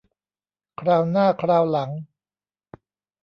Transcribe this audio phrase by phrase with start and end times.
[0.79, 1.91] คราวหน้าคราวหลัง